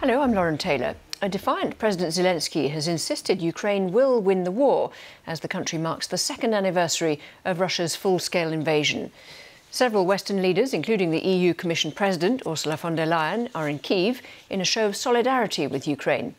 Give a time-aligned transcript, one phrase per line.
[0.00, 0.94] Hello, I'm Lauren Taylor.
[1.20, 4.92] A defiant President Zelensky has insisted Ukraine will win the war
[5.26, 9.10] as the country marks the second anniversary of Russia's full scale invasion.
[9.72, 14.20] Several Western leaders, including the EU Commission President Ursula von der Leyen, are in Kyiv
[14.48, 16.36] in a show of solidarity with Ukraine.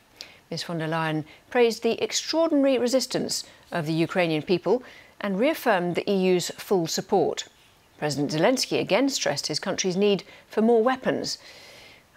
[0.50, 4.84] Ms von der Leyen praised the extraordinary resistance of the Ukrainian people
[5.20, 7.50] and reaffirmed the EU's full support.
[7.98, 11.38] President Zelensky again stressed his country's need for more weapons.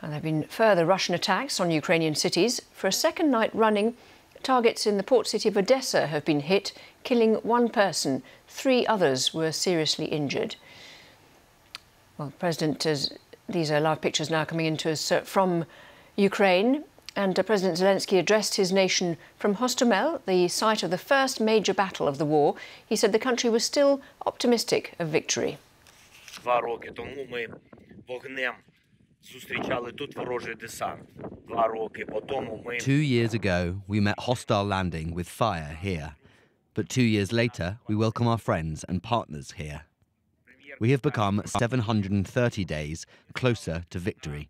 [0.03, 2.61] And there have been further Russian attacks on Ukrainian cities.
[2.75, 3.97] For a second night running,
[4.43, 6.73] targets in the port city of Odessa have been hit,
[7.05, 8.25] killing one person.
[8.49, 10.57] Three others were seriously injured.
[12.19, 12.85] Well, President,
[13.49, 15.65] these are live pictures now coming into us uh, from
[16.17, 16.85] Ukraine.
[17.15, 21.75] And uh, President Zelensky addressed his nation from Hostomel, the site of the first major
[21.75, 22.57] battle of the war.
[22.87, 25.59] He said the country was still optimistic of victory.
[29.34, 31.10] зустрічали тут ворожий десант.
[31.48, 36.10] Два роки по тому ми Two years ago, we met hostile landing with fire here.
[36.76, 39.82] But two years later, we welcome our friends and partners here.
[40.80, 44.50] We have become 730 days closer to victory.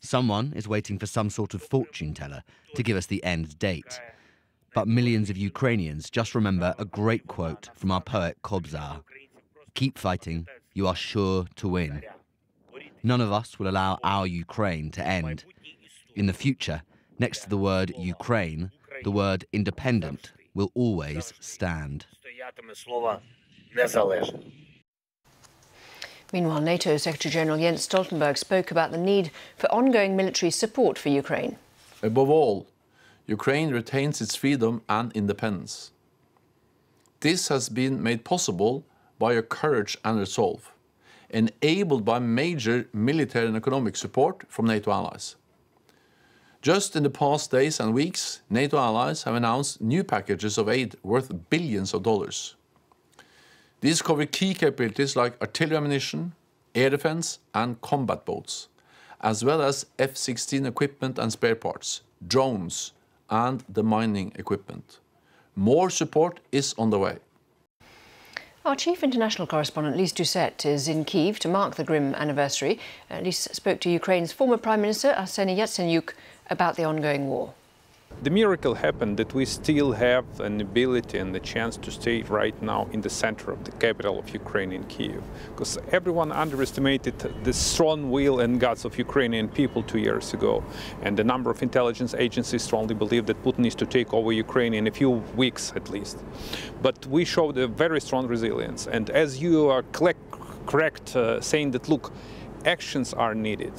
[0.00, 2.42] Someone is waiting for some sort of fortune teller
[2.74, 4.00] to give us the end date.
[4.74, 9.02] But millions of Ukrainians just remember a great quote from our poet Kobzar
[9.74, 12.02] Keep fighting, you are sure to win.
[13.03, 15.43] None of us will allow our Ukraine to end.
[16.15, 16.83] In the future,
[17.19, 18.71] next to the word Ukraine,
[19.03, 22.05] the word independent will always stand.
[26.33, 31.09] Meanwhile, NATO Secretary General Jens Stoltenberg spoke about the need for ongoing military support for
[31.09, 31.57] Ukraine.
[32.03, 32.67] Above all,
[33.27, 35.91] Ukraine retains its freedom and independence.
[37.19, 38.83] This has been made possible
[39.19, 40.71] by your courage and resolve
[41.31, 45.35] enabled by major military and economic support from NATO allies.
[46.61, 50.95] Just in the past days and weeks, NATO allies have announced new packages of aid
[51.01, 52.55] worth billions of dollars.
[53.79, 56.33] These cover key capabilities like artillery ammunition,
[56.75, 58.67] air defense, and combat boats,
[59.21, 62.93] as well as F 16 equipment and spare parts, drones,
[63.29, 64.99] and the mining equipment.
[65.55, 67.17] More support is on the way.
[68.63, 72.77] Our chief international correspondent, Lyse Doucet, is in Kyiv to mark the grim anniversary.
[73.09, 76.13] Uh, Lyse spoke to Ukraine's former Prime Minister, Arseny Yatsenyuk,
[76.47, 77.55] about the ongoing war.
[78.23, 82.53] The miracle happened that we still have an ability and the chance to stay right
[82.61, 85.23] now in the center of the capital of Ukraine in Kyiv.
[85.47, 90.63] Because everyone underestimated the strong will and guts of Ukrainian people two years ago.
[91.01, 94.75] And a number of intelligence agencies strongly believe that Putin is to take over Ukraine
[94.75, 96.19] in a few weeks at least.
[96.83, 98.85] But we showed a very strong resilience.
[98.85, 99.83] And as you are
[100.67, 102.13] correct uh, saying that, look,
[102.65, 103.73] actions are needed,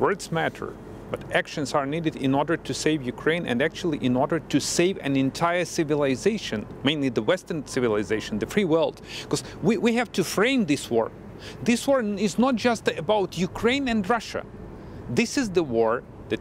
[0.00, 0.74] words matter.
[1.10, 4.98] But actions are needed in order to save Ukraine and actually in order to save
[4.98, 9.00] an entire civilization, mainly the Western civilization, the free world.
[9.22, 11.10] Because we, we have to frame this war.
[11.62, 14.44] This war is not just about Ukraine and Russia.
[15.08, 16.40] This is the war that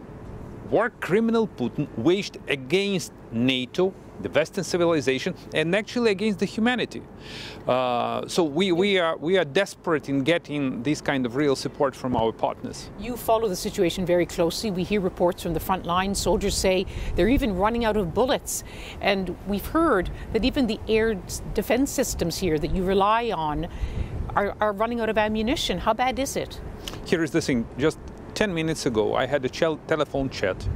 [0.69, 7.01] war criminal Putin waged against NATO the Western civilization, and actually against the humanity.
[7.67, 11.95] Uh, so we, we, are, we are desperate in getting this kind of real support
[11.95, 12.89] from our partners.
[12.99, 14.71] You follow the situation very closely.
[14.71, 16.15] We hear reports from the front line.
[16.15, 16.85] Soldiers say
[17.15, 18.63] they're even running out of bullets.
[19.01, 21.15] And we've heard that even the air
[21.53, 23.67] defense systems here that you rely on
[24.35, 25.79] are, are running out of ammunition.
[25.79, 26.61] How bad is it?
[27.05, 27.65] Here is the thing.
[27.77, 27.99] Just
[28.35, 30.67] 10 minutes ago, I had a telephone chat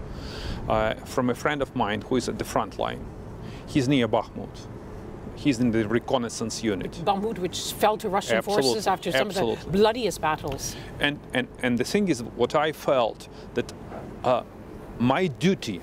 [0.68, 3.06] uh, from a friend of mine who is at the front line.
[3.68, 4.50] He's near Bakhmut.
[5.36, 6.92] He's in the reconnaissance unit.
[7.04, 8.64] Bakhmut, which fell to Russian Absolutely.
[8.64, 9.54] forces after some Absolutely.
[9.56, 10.76] of the bloodiest battles.
[11.00, 13.74] And, and, and the thing is, what I felt that
[14.24, 14.44] uh,
[15.00, 15.82] my duty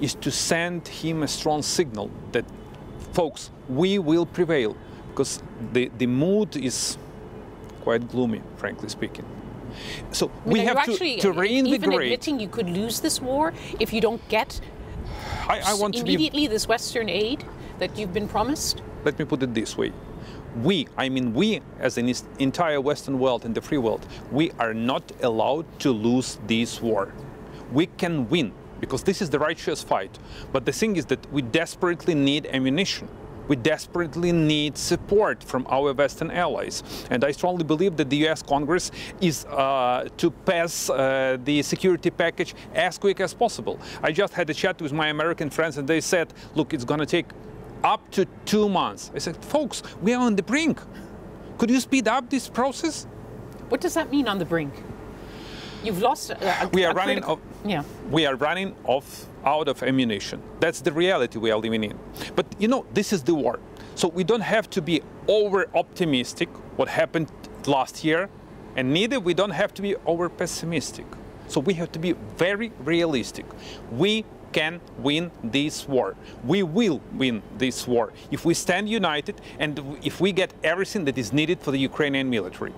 [0.00, 2.44] is to send him a strong signal that,
[3.12, 4.76] folks, we will prevail.
[5.10, 5.42] Because
[5.72, 6.96] the, the mood is
[7.82, 9.24] quite gloomy, frankly speaking.
[10.12, 11.82] So I mean, we have to, actually to reinvigorate.
[11.82, 14.60] even admitting you could lose this war if you don't get
[15.48, 17.44] I, I want to be immediately this Western aid
[17.78, 18.82] that you've been promised?
[19.04, 19.92] let me put it this way.
[20.62, 24.74] We, I mean we as an entire Western world and the free world, we are
[24.74, 27.12] not allowed to lose this war.
[27.72, 30.18] We can win because this is the righteous fight.
[30.52, 33.08] But the thing is that we desperately need ammunition.
[33.50, 36.84] We desperately need support from our Western allies.
[37.10, 42.10] And I strongly believe that the US Congress is uh, to pass uh, the security
[42.10, 43.80] package as quick as possible.
[44.04, 47.00] I just had a chat with my American friends and they said, look, it's going
[47.00, 47.26] to take
[47.82, 49.10] up to two months.
[49.16, 50.80] I said, folks, we are on the brink.
[51.58, 53.08] Could you speed up this process?
[53.68, 54.72] What does that mean on the brink?
[55.84, 56.30] You've lost.
[56.30, 56.34] A,
[56.64, 57.16] a, We are running.
[57.22, 57.82] critical- Yeah.
[58.10, 60.40] we are running off out of ammunition.
[60.60, 61.98] That's the reality we are living in.
[62.36, 63.58] But you know, this is the war.
[63.94, 67.28] So we don't have to be over optimistic what happened
[67.66, 68.28] last year,
[68.76, 71.06] and neither we don't have to be over pessimistic.
[71.48, 73.44] So we have to be very realistic.
[73.90, 76.16] We can win this war.
[76.44, 81.16] We will win this war if we stand united and if we get everything that
[81.18, 82.72] is needed for the Ukrainian military.